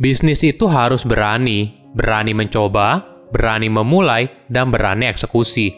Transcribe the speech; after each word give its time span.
Bisnis 0.00 0.40
itu 0.40 0.64
harus 0.64 1.04
berani, 1.04 1.76
berani 1.92 2.32
mencoba, 2.32 3.04
berani 3.36 3.68
memulai, 3.68 4.32
dan 4.48 4.72
berani 4.72 5.04
eksekusi. 5.04 5.76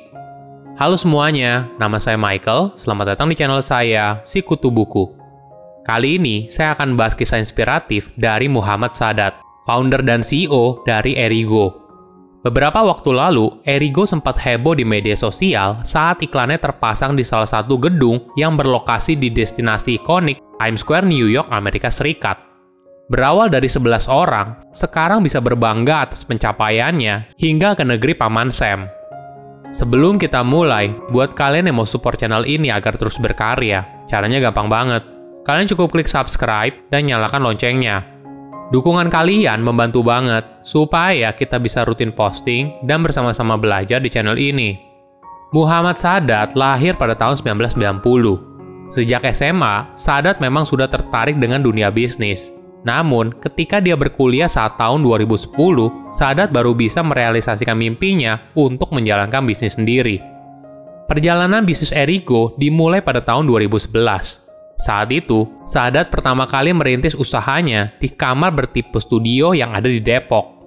Halo 0.79 0.95
semuanya, 0.95 1.67
nama 1.83 1.99
saya 1.99 2.15
Michael. 2.15 2.71
Selamat 2.79 3.19
datang 3.19 3.27
di 3.27 3.35
channel 3.35 3.59
saya, 3.59 4.23
Si 4.23 4.39
Kutu 4.39 4.71
Buku. 4.71 5.11
Kali 5.83 6.23
ini 6.23 6.47
saya 6.47 6.71
akan 6.79 6.95
bahas 6.95 7.19
kisah 7.19 7.43
inspiratif 7.43 8.15
dari 8.15 8.47
Muhammad 8.47 8.95
Sadat, 8.95 9.43
founder 9.67 10.07
dan 10.07 10.23
CEO 10.23 10.87
dari 10.87 11.19
Erigo. 11.19 11.83
Beberapa 12.47 12.79
waktu 12.79 13.11
lalu, 13.11 13.59
Erigo 13.67 14.07
sempat 14.07 14.39
heboh 14.39 14.79
di 14.79 14.87
media 14.87 15.19
sosial 15.19 15.83
saat 15.83 16.23
iklannya 16.23 16.63
terpasang 16.63 17.19
di 17.19 17.27
salah 17.27 17.51
satu 17.51 17.75
gedung 17.75 18.31
yang 18.39 18.55
berlokasi 18.55 19.19
di 19.19 19.35
destinasi 19.35 19.99
ikonik 19.99 20.39
Times 20.63 20.87
Square, 20.87 21.11
New 21.11 21.27
York, 21.27 21.51
Amerika 21.51 21.91
Serikat. 21.91 22.52
Berawal 23.13 23.53
dari 23.53 23.69
11 23.69 24.09
orang, 24.09 24.57
sekarang 24.73 25.21
bisa 25.21 25.37
berbangga 25.37 26.09
atas 26.09 26.25
pencapaiannya 26.25 27.37
hingga 27.37 27.77
ke 27.77 27.85
negeri 27.85 28.17
Paman 28.17 28.49
Sam. 28.49 28.89
Sebelum 29.69 30.17
kita 30.17 30.41
mulai, 30.41 30.89
buat 31.13 31.37
kalian 31.37 31.69
yang 31.69 31.77
mau 31.77 31.85
support 31.85 32.17
channel 32.17 32.49
ini 32.49 32.73
agar 32.73 32.97
terus 32.97 33.21
berkarya, 33.21 33.85
caranya 34.09 34.41
gampang 34.49 34.73
banget. 34.73 35.05
Kalian 35.45 35.69
cukup 35.69 35.93
klik 35.93 36.09
subscribe 36.09 36.73
dan 36.89 37.05
nyalakan 37.05 37.45
loncengnya. 37.45 38.01
Dukungan 38.73 39.13
kalian 39.13 39.61
membantu 39.61 40.01
banget 40.01 40.49
supaya 40.65 41.37
kita 41.37 41.61
bisa 41.61 41.85
rutin 41.85 42.17
posting 42.17 42.81
dan 42.89 43.05
bersama-sama 43.05 43.61
belajar 43.61 44.01
di 44.01 44.09
channel 44.09 44.41
ini. 44.41 44.81
Muhammad 45.53 46.01
Sadat 46.01 46.57
lahir 46.57 46.97
pada 46.97 47.13
tahun 47.13 47.37
1990. 47.61 47.77
Sejak 48.89 49.29
SMA, 49.37 49.93
Sadat 50.01 50.41
memang 50.41 50.65
sudah 50.65 50.89
tertarik 50.89 51.37
dengan 51.37 51.61
dunia 51.61 51.93
bisnis 51.93 52.62
namun, 52.83 53.31
ketika 53.39 53.79
dia 53.79 53.95
berkuliah 53.95 54.51
saat 54.51 54.75
tahun 54.75 55.07
2010, 55.07 55.55
Sadat 56.11 56.51
baru 56.51 56.75
bisa 56.75 56.99
merealisasikan 56.99 57.79
mimpinya 57.79 58.43
untuk 58.59 58.91
menjalankan 58.91 59.47
bisnis 59.47 59.79
sendiri. 59.79 60.19
Perjalanan 61.07 61.63
bisnis 61.63 61.95
Erigo 61.95 62.59
dimulai 62.59 62.99
pada 62.99 63.23
tahun 63.23 63.47
2011. 63.47 63.95
Saat 64.83 65.15
itu, 65.15 65.47
Sadat 65.63 66.11
pertama 66.11 66.43
kali 66.51 66.75
merintis 66.75 67.15
usahanya 67.15 67.95
di 68.03 68.11
kamar 68.11 68.51
bertipe 68.51 68.99
studio 68.99 69.55
yang 69.55 69.79
ada 69.79 69.87
di 69.87 70.03
Depok. 70.03 70.59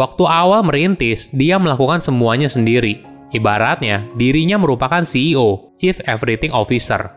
Waktu 0.00 0.24
awal 0.24 0.64
merintis, 0.64 1.28
dia 1.36 1.60
melakukan 1.60 2.00
semuanya 2.00 2.48
sendiri. 2.48 3.04
Ibaratnya, 3.28 4.08
dirinya 4.16 4.56
merupakan 4.56 5.04
CEO, 5.04 5.76
Chief 5.76 6.00
Everything 6.08 6.48
Officer. 6.48 7.12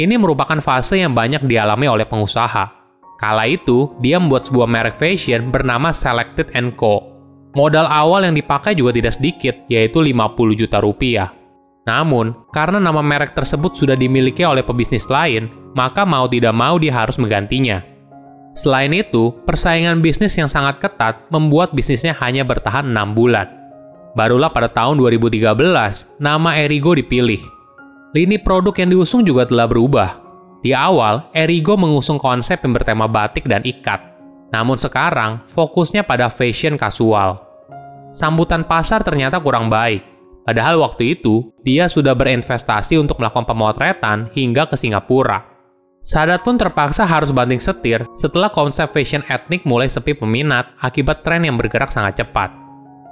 Ini 0.00 0.16
merupakan 0.16 0.56
fase 0.64 1.04
yang 1.04 1.12
banyak 1.12 1.44
dialami 1.44 1.84
oleh 1.84 2.08
pengusaha, 2.08 2.83
Kala 3.14 3.46
itu, 3.46 3.94
dia 4.02 4.18
membuat 4.18 4.46
sebuah 4.46 4.66
merek 4.66 4.98
fashion 4.98 5.54
bernama 5.54 5.94
Selected 5.94 6.50
Co. 6.74 7.14
Modal 7.54 7.86
awal 7.86 8.26
yang 8.26 8.34
dipakai 8.34 8.74
juga 8.74 8.90
tidak 8.90 9.14
sedikit, 9.14 9.54
yaitu 9.70 10.02
50 10.02 10.58
juta 10.58 10.82
rupiah. 10.82 11.30
Namun, 11.86 12.34
karena 12.50 12.82
nama 12.82 13.04
merek 13.04 13.36
tersebut 13.36 13.78
sudah 13.78 13.94
dimiliki 13.94 14.42
oleh 14.42 14.66
pebisnis 14.66 15.06
lain, 15.06 15.46
maka 15.78 16.02
mau 16.02 16.26
tidak 16.26 16.50
mau 16.50 16.80
dia 16.80 16.90
harus 16.90 17.14
menggantinya. 17.20 17.84
Selain 18.54 18.90
itu, 18.90 19.34
persaingan 19.46 20.02
bisnis 20.02 20.34
yang 20.34 20.50
sangat 20.50 20.82
ketat 20.82 21.26
membuat 21.30 21.74
bisnisnya 21.74 22.14
hanya 22.18 22.42
bertahan 22.42 22.86
6 22.86 23.14
bulan. 23.14 23.46
Barulah 24.14 24.50
pada 24.50 24.70
tahun 24.70 24.98
2013, 24.98 26.22
nama 26.22 26.54
Erigo 26.54 26.94
dipilih. 26.94 27.42
Lini 28.14 28.38
produk 28.38 28.70
yang 28.78 28.94
diusung 28.94 29.26
juga 29.26 29.42
telah 29.42 29.66
berubah, 29.66 30.23
di 30.64 30.72
awal, 30.72 31.28
Erigo 31.36 31.76
mengusung 31.76 32.16
konsep 32.16 32.64
yang 32.64 32.72
bertema 32.72 33.04
batik 33.04 33.44
dan 33.44 33.60
ikat. 33.68 34.00
Namun 34.48 34.80
sekarang, 34.80 35.44
fokusnya 35.52 36.08
pada 36.08 36.32
fashion 36.32 36.80
kasual. 36.80 37.36
Sambutan 38.16 38.64
pasar 38.64 39.04
ternyata 39.04 39.36
kurang 39.44 39.68
baik. 39.68 40.00
Padahal 40.48 40.80
waktu 40.80 41.20
itu, 41.20 41.52
dia 41.60 41.84
sudah 41.84 42.16
berinvestasi 42.16 42.96
untuk 42.96 43.20
melakukan 43.20 43.44
pemotretan 43.44 44.32
hingga 44.32 44.64
ke 44.64 44.76
Singapura. 44.80 45.44
Sadat 46.00 46.40
pun 46.44 46.56
terpaksa 46.56 47.04
harus 47.04 47.32
banting 47.32 47.60
setir 47.60 48.04
setelah 48.16 48.48
konsep 48.48 48.88
fashion 48.92 49.24
etnik 49.28 49.64
mulai 49.68 49.88
sepi 49.88 50.16
peminat 50.16 50.72
akibat 50.80 51.24
tren 51.24 51.44
yang 51.44 51.60
bergerak 51.60 51.92
sangat 51.92 52.24
cepat. 52.24 52.52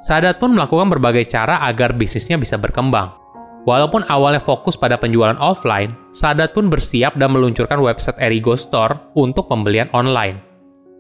Sadat 0.01 0.41
pun 0.41 0.57
melakukan 0.57 0.89
berbagai 0.89 1.29
cara 1.29 1.61
agar 1.69 1.97
bisnisnya 1.97 2.37
bisa 2.37 2.57
berkembang. 2.57 3.22
Walaupun 3.63 4.03
awalnya 4.11 4.43
fokus 4.43 4.75
pada 4.75 4.99
penjualan 4.99 5.39
offline, 5.39 5.95
Sadat 6.11 6.51
pun 6.51 6.67
bersiap 6.67 7.15
dan 7.15 7.31
meluncurkan 7.31 7.79
website 7.79 8.19
Erigo 8.19 8.59
Store 8.59 8.99
untuk 9.15 9.47
pembelian 9.47 9.87
online. 9.95 10.43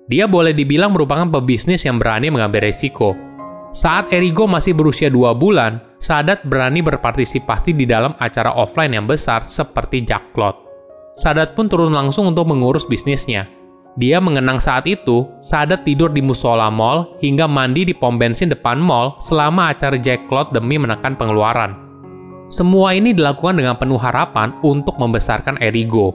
Dia 0.07 0.31
boleh 0.31 0.55
dibilang 0.55 0.95
merupakan 0.95 1.27
pebisnis 1.27 1.83
yang 1.83 1.99
berani 1.99 2.31
mengambil 2.31 2.71
resiko. 2.71 3.19
Saat 3.75 4.15
Erigo 4.15 4.47
masih 4.47 4.77
berusia 4.79 5.11
dua 5.11 5.35
bulan, 5.35 5.83
Sadat 5.99 6.47
berani 6.47 6.83
berpartisipasi 6.83 7.75
di 7.75 7.87
dalam 7.87 8.15
acara 8.19 8.55
offline 8.55 8.95
yang 8.95 9.07
besar 9.11 9.47
seperti 9.47 10.07
Jacklot. 10.07 10.55
Sadat 11.19 11.59
pun 11.59 11.67
turun 11.67 11.95
langsung 11.95 12.31
untuk 12.31 12.47
mengurus 12.47 12.87
bisnisnya. 12.87 13.49
Dia 13.99 14.21
mengenang 14.21 14.57
saat 14.63 14.89
itu, 14.89 15.29
Sadat 15.45 15.85
tidur 15.85 16.09
di 16.15 16.25
musola 16.25 16.73
mall 16.73 17.19
hingga 17.21 17.45
mandi 17.45 17.85
di 17.85 17.95
pom 17.97 18.17
bensin 18.17 18.49
depan 18.49 18.81
mall 18.81 19.19
selama 19.21 19.75
acara 19.75 19.99
Jacklot 19.99 20.55
demi 20.55 20.79
menekan 20.79 21.19
pengeluaran. 21.19 21.82
Semua 22.53 22.93
ini 22.93 23.17
dilakukan 23.17 23.57
dengan 23.57 23.81
penuh 23.81 23.97
harapan 23.97 24.53
untuk 24.61 25.01
membesarkan 25.01 25.57
Erigo. 25.57 26.13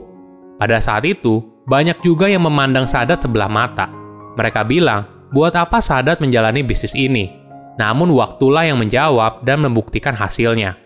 Pada 0.62 0.78
saat 0.78 1.02
itu, 1.02 1.42
banyak 1.66 1.98
juga 1.98 2.30
yang 2.30 2.46
memandang 2.46 2.86
Sadat 2.86 3.26
sebelah 3.26 3.50
mata. 3.50 3.90
Mereka 4.38 4.62
bilang, 4.62 5.02
buat 5.34 5.58
apa 5.58 5.82
Sadat 5.82 6.22
menjalani 6.22 6.62
bisnis 6.62 6.94
ini? 6.94 7.34
Namun 7.82 8.14
waktulah 8.14 8.62
yang 8.62 8.78
menjawab 8.78 9.42
dan 9.42 9.66
membuktikan 9.66 10.14
hasilnya. 10.14 10.78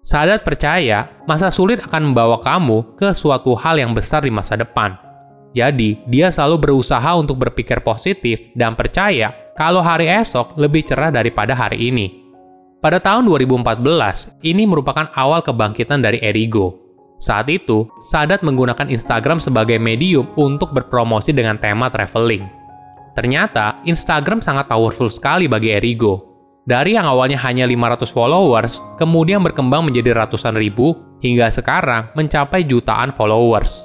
Sadat 0.00 0.48
percaya 0.48 1.12
masa 1.28 1.52
sulit 1.52 1.76
akan 1.84 2.12
membawa 2.12 2.40
kamu 2.40 2.96
ke 2.96 3.12
suatu 3.12 3.52
hal 3.52 3.76
yang 3.76 3.92
besar 3.92 4.24
di 4.24 4.32
masa 4.32 4.56
depan. 4.56 4.96
Jadi, 5.52 6.00
dia 6.08 6.32
selalu 6.32 6.72
berusaha 6.72 7.12
untuk 7.20 7.36
berpikir 7.36 7.84
positif 7.84 8.48
dan 8.56 8.72
percaya 8.72 9.52
kalau 9.60 9.84
hari 9.84 10.08
esok 10.08 10.56
lebih 10.56 10.88
cerah 10.88 11.12
daripada 11.12 11.52
hari 11.52 11.92
ini. 11.92 12.25
Pada 12.86 13.02
tahun 13.02 13.26
2014, 13.26 14.46
ini 14.46 14.62
merupakan 14.62 15.10
awal 15.18 15.42
kebangkitan 15.42 16.06
dari 16.06 16.22
Erigo. 16.22 16.78
Saat 17.18 17.50
itu, 17.50 17.90
Sadat 18.06 18.46
menggunakan 18.46 18.86
Instagram 18.86 19.42
sebagai 19.42 19.74
medium 19.74 20.30
untuk 20.38 20.70
berpromosi 20.70 21.34
dengan 21.34 21.58
tema 21.58 21.90
traveling. 21.90 22.46
Ternyata, 23.18 23.82
Instagram 23.90 24.38
sangat 24.38 24.70
powerful 24.70 25.10
sekali 25.10 25.50
bagi 25.50 25.74
Erigo. 25.74 26.30
Dari 26.62 26.94
yang 26.94 27.10
awalnya 27.10 27.42
hanya 27.42 27.66
500 27.66 28.06
followers, 28.06 28.78
kemudian 29.02 29.42
berkembang 29.42 29.82
menjadi 29.82 30.22
ratusan 30.22 30.54
ribu, 30.54 30.94
hingga 31.26 31.50
sekarang 31.50 32.14
mencapai 32.14 32.62
jutaan 32.62 33.10
followers. 33.10 33.82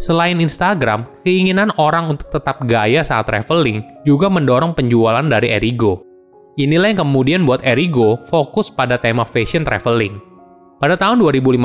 Selain 0.00 0.40
Instagram, 0.40 1.04
keinginan 1.28 1.76
orang 1.76 2.08
untuk 2.08 2.32
tetap 2.32 2.64
gaya 2.64 3.04
saat 3.04 3.28
traveling 3.28 3.84
juga 4.08 4.32
mendorong 4.32 4.72
penjualan 4.72 5.28
dari 5.28 5.52
Erigo. 5.52 6.13
Inilah 6.54 6.94
yang 6.94 7.02
kemudian 7.02 7.42
buat 7.42 7.66
Erigo 7.66 8.22
fokus 8.30 8.70
pada 8.70 8.94
tema 8.94 9.26
fashion 9.26 9.66
traveling. 9.66 10.22
Pada 10.78 10.94
tahun 10.94 11.18
2015, 11.18 11.58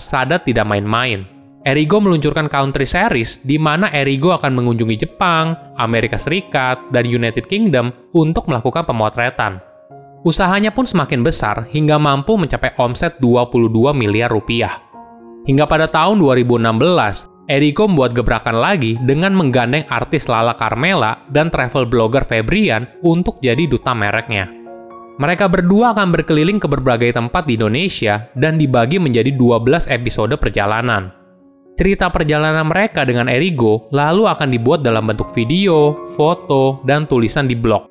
Sadat 0.00 0.48
tidak 0.48 0.64
main-main. 0.64 1.28
Erigo 1.60 2.00
meluncurkan 2.00 2.48
country 2.48 2.88
series 2.88 3.44
di 3.44 3.60
mana 3.60 3.92
Erigo 3.92 4.32
akan 4.32 4.56
mengunjungi 4.56 5.04
Jepang, 5.04 5.52
Amerika 5.76 6.16
Serikat, 6.16 6.80
dan 6.88 7.04
United 7.04 7.44
Kingdom 7.52 7.92
untuk 8.16 8.48
melakukan 8.48 8.88
pemotretan. 8.88 9.60
Usahanya 10.24 10.72
pun 10.72 10.88
semakin 10.88 11.20
besar 11.20 11.68
hingga 11.68 12.00
mampu 12.00 12.40
mencapai 12.40 12.72
omset 12.80 13.20
22 13.20 13.92
miliar 13.92 14.32
rupiah. 14.32 14.80
Hingga 15.44 15.68
pada 15.68 15.84
tahun 15.84 16.16
2016, 16.16 17.28
Eriko 17.48 17.88
membuat 17.88 18.12
gebrakan 18.12 18.60
lagi 18.60 19.00
dengan 19.00 19.32
menggandeng 19.32 19.88
artis 19.88 20.28
Lala 20.28 20.52
Carmela 20.58 21.24
dan 21.32 21.48
travel 21.48 21.88
blogger 21.88 22.26
Febrian 22.26 22.84
untuk 23.00 23.40
jadi 23.40 23.64
duta 23.64 23.96
mereknya. 23.96 24.50
Mereka 25.20 25.52
berdua 25.52 25.92
akan 25.92 26.16
berkeliling 26.16 26.56
ke 26.56 26.64
berbagai 26.64 27.12
tempat 27.12 27.44
di 27.44 27.60
Indonesia 27.60 28.28
dan 28.32 28.56
dibagi 28.56 28.96
menjadi 28.96 29.32
12 29.36 29.92
episode 29.92 30.32
perjalanan. 30.40 31.12
Cerita 31.76 32.12
perjalanan 32.12 32.68
mereka 32.68 33.04
dengan 33.04 33.28
Erigo 33.28 33.88
lalu 33.92 34.28
akan 34.28 34.48
dibuat 34.52 34.84
dalam 34.84 35.08
bentuk 35.08 35.32
video, 35.32 35.96
foto, 36.16 36.80
dan 36.84 37.04
tulisan 37.08 37.48
di 37.48 37.56
blog. 37.56 37.88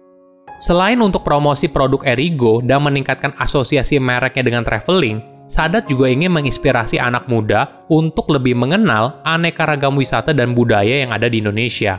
Selain 0.60 1.00
untuk 1.00 1.24
promosi 1.24 1.72
produk 1.72 2.04
Erigo 2.04 2.60
dan 2.60 2.84
meningkatkan 2.84 3.31
asosiasi 3.40 4.02
mereknya 4.02 4.44
dengan 4.44 4.68
traveling, 4.68 5.38
Sadat 5.50 5.90
juga 5.90 6.06
ingin 6.06 6.30
menginspirasi 6.30 7.01
anak 7.01 7.25
muda 7.25 7.81
untuk 7.90 8.30
lebih 8.30 8.54
mengenal 8.54 9.18
aneka 9.25 9.66
ragam 9.66 9.98
wisata 9.98 10.30
dan 10.30 10.54
budaya 10.54 11.01
yang 11.01 11.10
ada 11.10 11.25
di 11.25 11.42
Indonesia. 11.42 11.98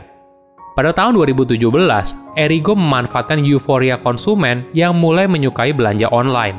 Pada 0.71 0.95
tahun 0.95 1.19
2017, 1.19 1.59
Erigo 2.39 2.79
memanfaatkan 2.79 3.43
euforia 3.43 3.99
konsumen 3.99 4.63
yang 4.71 4.95
mulai 4.95 5.27
menyukai 5.27 5.75
belanja 5.75 6.07
online. 6.15 6.55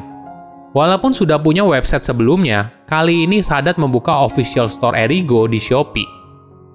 Walaupun 0.77 1.17
sudah 1.17 1.41
punya 1.41 1.65
website 1.65 2.05
sebelumnya, 2.05 2.69
kali 2.93 3.25
ini 3.25 3.41
Sadat 3.41 3.81
membuka 3.81 4.13
official 4.21 4.69
store 4.69 4.93
Erigo 4.93 5.49
di 5.49 5.57
Shopee. 5.57 6.05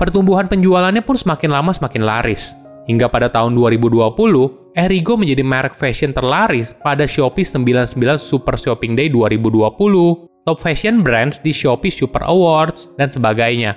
Pertumbuhan 0.01 0.49
penjualannya 0.49 1.05
pun 1.05 1.13
semakin 1.13 1.53
lama 1.53 1.69
semakin 1.69 2.01
laris. 2.01 2.57
Hingga 2.89 3.05
pada 3.05 3.29
tahun 3.29 3.53
2020, 3.53 4.66
Erigo 4.77 5.17
menjadi 5.17 5.41
merek 5.41 5.73
fashion 5.73 6.13
terlaris 6.13 6.69
pada 6.85 7.09
Shopee 7.09 7.41
99 7.41 7.97
Super 8.21 8.53
Shopping 8.53 8.93
Day 8.93 9.09
2020, 9.09 9.73
Top 10.45 10.61
Fashion 10.61 11.01
Brands 11.01 11.41
di 11.41 11.49
Shopee 11.49 11.89
Super 11.89 12.21
Awards, 12.29 12.85
dan 13.01 13.09
sebagainya. 13.09 13.73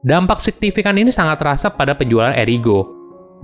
Dampak 0.00 0.40
signifikan 0.40 0.96
ini 0.96 1.12
sangat 1.12 1.36
terasa 1.44 1.68
pada 1.68 1.92
penjualan 1.92 2.32
Erigo. 2.32 2.88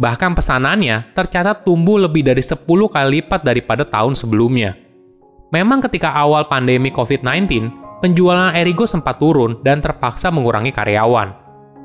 Bahkan 0.00 0.32
pesanannya 0.32 1.12
tercatat 1.12 1.68
tumbuh 1.68 2.00
lebih 2.00 2.24
dari 2.24 2.40
10 2.40 2.64
kali 2.64 3.20
lipat 3.20 3.44
daripada 3.44 3.84
tahun 3.84 4.16
sebelumnya. 4.16 4.72
Memang 5.52 5.84
ketika 5.84 6.16
awal 6.16 6.48
pandemi 6.48 6.88
COVID-19, 6.88 7.68
penjualan 8.00 8.56
Erigo 8.56 8.88
sempat 8.88 9.20
turun 9.20 9.60
dan 9.60 9.84
terpaksa 9.84 10.32
mengurangi 10.32 10.72
karyawan. 10.72 11.36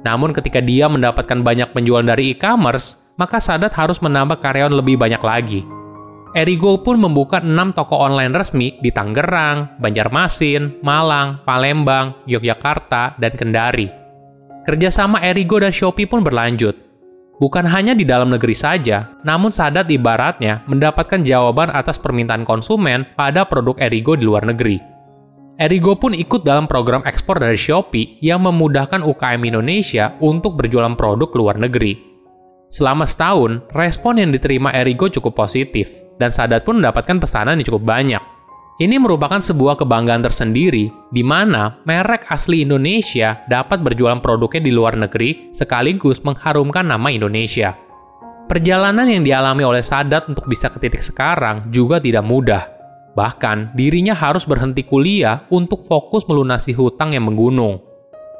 Namun 0.08 0.32
ketika 0.32 0.64
dia 0.64 0.88
mendapatkan 0.88 1.44
banyak 1.44 1.76
penjualan 1.76 2.08
dari 2.08 2.32
e-commerce, 2.32 3.03
maka 3.18 3.38
Sadat 3.38 3.74
harus 3.78 4.02
menambah 4.02 4.42
karyawan 4.42 4.74
lebih 4.74 4.98
banyak 4.98 5.22
lagi. 5.22 5.62
Erigo 6.34 6.82
pun 6.82 6.98
membuka 6.98 7.38
6 7.38 7.78
toko 7.78 8.02
online 8.02 8.34
resmi 8.34 8.74
di 8.82 8.90
Tangerang, 8.90 9.78
Banjarmasin, 9.78 10.82
Malang, 10.82 11.46
Palembang, 11.46 12.18
Yogyakarta, 12.26 13.22
dan 13.22 13.38
Kendari. 13.38 13.86
Kerjasama 14.66 15.22
Erigo 15.22 15.62
dan 15.62 15.70
Shopee 15.70 16.10
pun 16.10 16.26
berlanjut. 16.26 16.74
Bukan 17.38 17.70
hanya 17.70 17.94
di 17.94 18.02
dalam 18.02 18.34
negeri 18.34 18.58
saja, 18.58 19.14
namun 19.22 19.54
Sadat 19.54 19.86
ibaratnya 19.94 20.66
mendapatkan 20.66 21.22
jawaban 21.22 21.70
atas 21.70 22.02
permintaan 22.02 22.50
konsumen 22.50 23.06
pada 23.14 23.46
produk 23.46 23.78
Erigo 23.78 24.18
di 24.18 24.26
luar 24.26 24.48
negeri. 24.48 24.82
Erigo 25.62 25.94
pun 26.02 26.18
ikut 26.18 26.42
dalam 26.42 26.66
program 26.66 27.06
ekspor 27.06 27.38
dari 27.38 27.60
Shopee 27.60 28.18
yang 28.26 28.42
memudahkan 28.42 29.06
UKM 29.06 29.42
Indonesia 29.46 30.18
untuk 30.18 30.58
berjualan 30.58 30.98
produk 30.98 31.30
luar 31.38 31.62
negeri. 31.62 32.13
Selama 32.74 33.06
setahun, 33.06 33.62
respon 33.78 34.18
yang 34.18 34.34
diterima 34.34 34.74
Erigo 34.74 35.06
cukup 35.06 35.38
positif, 35.38 35.94
dan 36.18 36.34
Sadat 36.34 36.66
pun 36.66 36.82
mendapatkan 36.82 37.22
pesanan 37.22 37.62
yang 37.62 37.70
cukup 37.70 37.86
banyak. 37.86 38.18
Ini 38.82 38.98
merupakan 38.98 39.38
sebuah 39.38 39.78
kebanggaan 39.78 40.26
tersendiri, 40.26 40.90
di 41.14 41.22
mana 41.22 41.78
merek 41.86 42.26
asli 42.34 42.66
Indonesia 42.66 43.46
dapat 43.46 43.86
berjualan 43.86 44.18
produknya 44.18 44.66
di 44.66 44.72
luar 44.74 44.98
negeri 44.98 45.54
sekaligus 45.54 46.26
mengharumkan 46.26 46.90
nama 46.90 47.14
Indonesia. 47.14 47.78
Perjalanan 48.50 49.06
yang 49.06 49.22
dialami 49.22 49.62
oleh 49.62 49.86
Sadat 49.86 50.26
untuk 50.26 50.50
bisa 50.50 50.74
ke 50.74 50.82
titik 50.82 51.06
sekarang 51.06 51.70
juga 51.70 52.02
tidak 52.02 52.26
mudah, 52.26 52.74
Bahkan, 53.14 53.78
dirinya 53.78 54.18
harus 54.18 54.42
berhenti 54.50 54.82
kuliah 54.82 55.46
untuk 55.54 55.86
fokus 55.86 56.26
melunasi 56.26 56.74
hutang 56.74 57.14
yang 57.14 57.30
menggunung. 57.30 57.78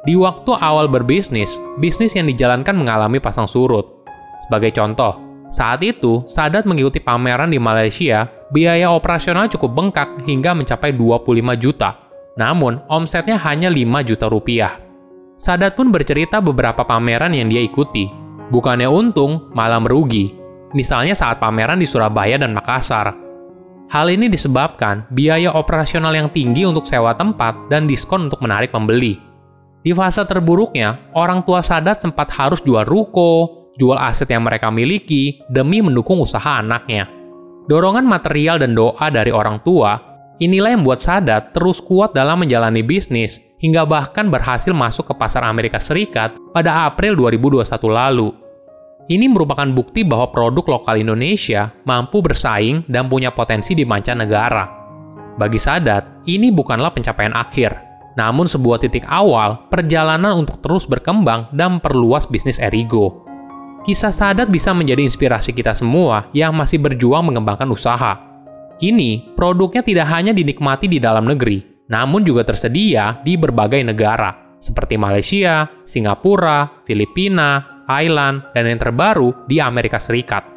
Di 0.04 0.18
waktu 0.18 0.50
awal 0.50 0.90
berbisnis, 0.90 1.56
bisnis 1.78 2.12
yang 2.18 2.26
dijalankan 2.26 2.74
mengalami 2.74 3.22
pasang 3.22 3.46
surut. 3.46 4.03
Sebagai 4.44 4.76
contoh, 4.76 5.16
saat 5.48 5.80
itu 5.80 6.20
Sadat 6.28 6.68
mengikuti 6.68 7.00
pameran 7.00 7.48
di 7.48 7.56
Malaysia, 7.56 8.28
biaya 8.52 8.92
operasional 8.92 9.48
cukup 9.48 9.72
bengkak 9.72 10.28
hingga 10.28 10.52
mencapai 10.52 10.92
25 10.92 11.56
juta. 11.56 11.96
Namun, 12.36 12.84
omsetnya 12.92 13.40
hanya 13.40 13.72
5 13.72 14.04
juta 14.04 14.26
rupiah. 14.28 14.76
Sadat 15.40 15.78
pun 15.78 15.88
bercerita 15.88 16.44
beberapa 16.44 16.84
pameran 16.84 17.32
yang 17.32 17.48
dia 17.48 17.64
ikuti. 17.64 18.10
Bukannya 18.52 18.90
untung, 18.90 19.48
malah 19.56 19.80
merugi. 19.80 20.36
Misalnya 20.76 21.16
saat 21.16 21.40
pameran 21.40 21.80
di 21.80 21.86
Surabaya 21.88 22.36
dan 22.36 22.52
Makassar, 22.52 23.24
Hal 23.94 24.10
ini 24.10 24.26
disebabkan 24.26 25.06
biaya 25.12 25.52
operasional 25.54 26.10
yang 26.16 26.32
tinggi 26.32 26.64
untuk 26.66 26.88
sewa 26.88 27.14
tempat 27.14 27.68
dan 27.70 27.84
diskon 27.86 28.26
untuk 28.26 28.40
menarik 28.42 28.72
pembeli. 28.72 29.20
Di 29.84 29.92
fase 29.92 30.24
terburuknya, 30.24 31.12
orang 31.12 31.44
tua 31.44 31.60
Sadat 31.60 32.00
sempat 32.00 32.32
harus 32.34 32.64
jual 32.64 32.82
ruko, 32.88 33.63
jual 33.78 33.98
aset 33.98 34.30
yang 34.30 34.46
mereka 34.46 34.70
miliki 34.70 35.42
demi 35.50 35.82
mendukung 35.82 36.22
usaha 36.22 36.62
anaknya. 36.62 37.10
Dorongan 37.64 38.04
material 38.04 38.60
dan 38.60 38.76
doa 38.76 39.08
dari 39.08 39.32
orang 39.32 39.56
tua, 39.64 39.96
inilah 40.36 40.76
yang 40.76 40.84
membuat 40.84 41.00
Sadat 41.00 41.56
terus 41.56 41.80
kuat 41.80 42.12
dalam 42.12 42.44
menjalani 42.44 42.84
bisnis 42.84 43.56
hingga 43.64 43.88
bahkan 43.88 44.28
berhasil 44.28 44.70
masuk 44.76 45.08
ke 45.10 45.14
pasar 45.16 45.48
Amerika 45.48 45.80
Serikat 45.80 46.36
pada 46.52 46.84
April 46.84 47.16
2021 47.16 47.64
lalu. 47.88 48.28
Ini 49.04 49.28
merupakan 49.28 49.68
bukti 49.68 50.00
bahwa 50.00 50.32
produk 50.32 50.80
lokal 50.80 50.96
Indonesia 50.96 51.72
mampu 51.84 52.24
bersaing 52.24 52.88
dan 52.88 53.08
punya 53.08 53.28
potensi 53.32 53.76
di 53.76 53.84
mancanegara. 53.84 54.64
Bagi 55.36 55.60
Sadat, 55.60 56.24
ini 56.24 56.48
bukanlah 56.48 56.88
pencapaian 56.94 57.36
akhir, 57.36 57.74
namun 58.16 58.48
sebuah 58.48 58.80
titik 58.80 59.04
awal 59.04 59.66
perjalanan 59.68 60.40
untuk 60.40 60.62
terus 60.62 60.86
berkembang 60.88 61.52
dan 61.52 61.82
perluas 61.82 62.24
bisnis 62.24 62.62
Erigo. 62.62 63.23
Kisah 63.84 64.16
Sadat 64.16 64.48
bisa 64.48 64.72
menjadi 64.72 65.04
inspirasi 65.04 65.52
kita 65.52 65.76
semua 65.76 66.32
yang 66.32 66.56
masih 66.56 66.80
berjuang 66.80 67.28
mengembangkan 67.28 67.68
usaha. 67.68 68.16
Kini, 68.80 69.36
produknya 69.36 69.84
tidak 69.84 70.08
hanya 70.08 70.32
dinikmati 70.32 70.88
di 70.88 70.96
dalam 70.96 71.28
negeri, 71.28 71.84
namun 71.92 72.24
juga 72.24 72.48
tersedia 72.48 73.20
di 73.20 73.36
berbagai 73.36 73.84
negara, 73.84 74.56
seperti 74.56 74.96
Malaysia, 74.96 75.68
Singapura, 75.84 76.80
Filipina, 76.88 77.84
Thailand, 77.84 78.40
dan 78.56 78.72
yang 78.72 78.80
terbaru 78.80 79.44
di 79.52 79.60
Amerika 79.60 80.00
Serikat. 80.00 80.48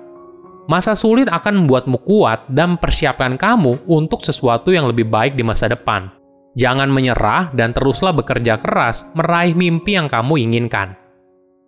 Masa 0.72 0.96
sulit 0.96 1.28
akan 1.28 1.68
membuatmu 1.68 2.08
kuat 2.08 2.48
dan 2.48 2.80
persiapkan 2.80 3.36
kamu 3.36 3.92
untuk 3.92 4.24
sesuatu 4.24 4.72
yang 4.72 4.88
lebih 4.88 5.04
baik 5.12 5.36
di 5.36 5.44
masa 5.44 5.68
depan. 5.68 6.08
Jangan 6.56 6.88
menyerah 6.88 7.52
dan 7.52 7.76
teruslah 7.76 8.16
bekerja 8.16 8.56
keras 8.56 9.04
meraih 9.20 9.52
mimpi 9.52 10.00
yang 10.00 10.08
kamu 10.08 10.48
inginkan. 10.48 10.96